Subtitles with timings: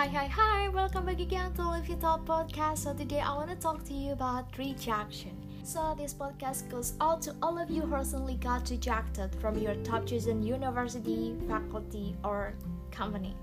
[0.00, 0.68] Hi, hi, hi!
[0.70, 2.78] Welcome back again to Live It Up podcast.
[2.78, 5.36] So today I want to talk to you about rejection.
[5.62, 9.74] So this podcast goes out to all of you who recently got rejected from your
[9.84, 12.54] top chosen university, faculty, or
[12.90, 13.36] company.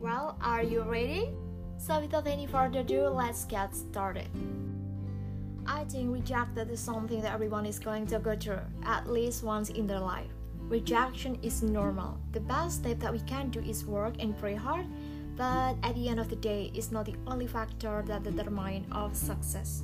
[0.00, 1.28] Well, are you ready?
[1.76, 4.30] So without any further ado, let's get started.
[5.66, 9.68] I think rejected is something that everyone is going to go through at least once
[9.68, 10.32] in their life.
[10.72, 12.16] Rejection is normal.
[12.32, 14.86] The best step that we can do is work and pray hard,
[15.36, 19.14] but at the end of the day, it's not the only factor that determines of
[19.14, 19.82] success.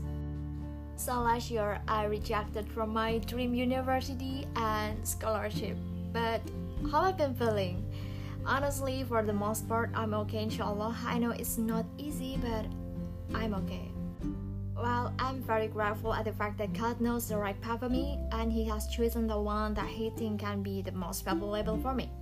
[0.96, 5.76] So last year, I rejected from my dream university and scholarship.
[6.10, 6.40] But
[6.90, 7.84] how I've been feeling?
[8.46, 10.96] Honestly, for the most part, I'm okay, inshallah.
[11.04, 12.64] I know it's not easy, but
[13.36, 13.92] I'm okay.
[14.80, 18.18] Well, I'm very grateful at the fact that God knows the right path for me
[18.30, 21.94] and He has chosen the one that He thinks can be the most valuable for
[21.94, 22.12] me.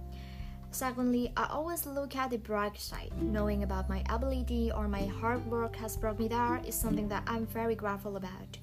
[0.71, 3.13] Secondly, I always look at the bright side.
[3.21, 7.25] Knowing about my ability or my hard work has brought me there is something that
[7.27, 8.59] I'm very grateful about.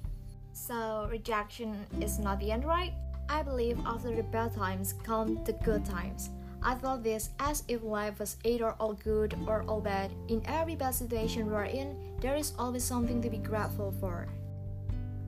[0.54, 2.94] So, rejection is not the end, right?
[3.30, 6.30] I believe after the bad times come the good times.
[6.64, 10.12] I thought this as if life was either all good or all bad.
[10.30, 14.28] In every bad situation we are in, there is always something to be grateful for.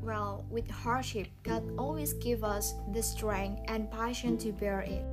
[0.06, 5.04] Well, with hardship, God always gives us the strength and passion to bear it.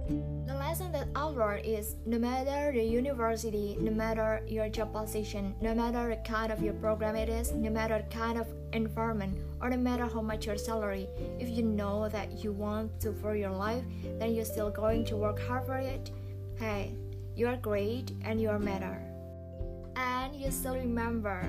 [0.46, 5.54] The lesson that I learned is no matter the university, no matter your job position,
[5.62, 9.38] no matter the kind of your program it is, no matter the kind of environment,
[9.62, 11.08] or no matter how much your salary,
[11.40, 13.84] if you know that you want to for your life,
[14.18, 16.10] then you're still going to work hard for it.
[16.56, 16.94] Hey,
[17.34, 19.11] you are great and you are matter.
[20.32, 21.44] And you still remember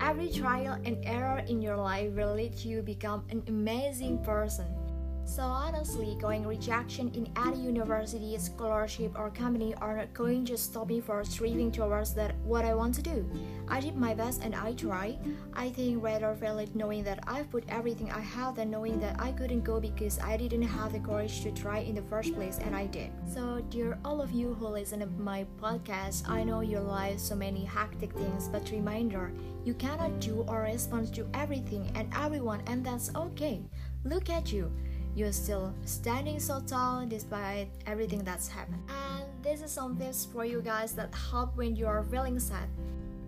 [0.00, 4.66] Every trial and error in your life will lead you become an amazing person.
[5.24, 10.88] So honestly, going rejection in any university, scholarship, or company are not going to stop
[10.88, 13.24] me from striving towards that what I want to do.
[13.68, 15.16] I did my best and I try.
[15.54, 19.32] I think rather valid knowing that I've put everything I have than knowing that I
[19.32, 22.76] couldn't go because I didn't have the courage to try in the first place and
[22.76, 23.10] I did.
[23.32, 27.34] So dear all of you who listen to my podcast, I know your life so
[27.34, 29.32] many hectic things, but reminder,
[29.64, 33.62] you cannot do or respond to everything and everyone and that's okay.
[34.04, 34.70] Look at you
[35.14, 38.82] you're still standing so tall despite everything that's happened.
[38.88, 42.68] And this is some tips for you guys that help when you are feeling sad.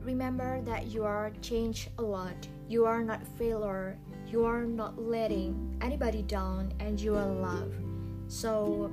[0.03, 2.37] Remember that you are changed a lot.
[2.69, 3.99] You are not a failure.
[4.27, 7.75] You are not letting anybody down and you are loved.
[8.29, 8.91] So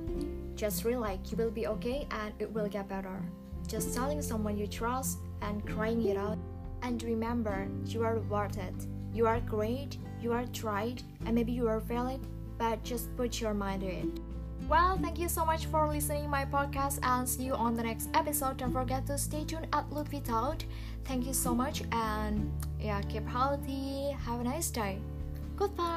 [0.54, 3.22] just relax, you will be okay and it will get better.
[3.66, 6.38] Just telling someone you trust and crying it out.
[6.82, 8.74] And remember, you are worth it.
[9.14, 12.24] You are great, you are tried, and maybe you are failing,
[12.62, 14.06] but just put your mind to it.
[14.68, 18.08] Well, thank you so much for listening my podcast and see you on the next
[18.14, 18.58] episode.
[18.58, 20.64] Don't forget to stay tuned at Look Out.
[21.04, 24.14] Thank you so much and yeah, keep healthy.
[24.26, 24.98] Have a nice day.
[25.56, 25.91] Goodbye.